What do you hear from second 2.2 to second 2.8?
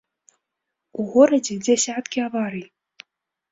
аварый.